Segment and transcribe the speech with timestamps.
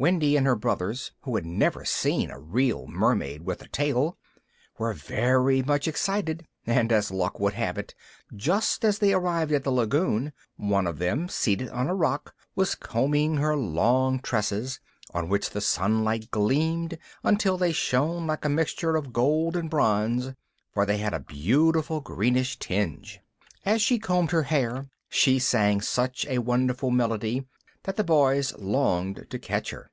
[0.00, 4.16] Wendy and her brothers, who had never seen a real mermaid with a tail,
[4.78, 7.96] were very much excited, and, as luck would have it,
[8.36, 12.76] just as they arrived at the lagoon, one of them, seated on a rock, was
[12.76, 14.78] combing her long tresses,
[15.14, 20.32] on which the sunlight gleamed, until they shone like a mixture of gold and bronze,
[20.72, 23.18] for they had a beautiful greenish tinge.
[23.66, 27.48] As she combed her hair she sang such a wonderful melody
[27.84, 29.90] that the boys longed to catch her.